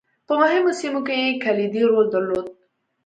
[0.27, 2.45] په مهمو سیمو کې یې کلیدي رول درلود.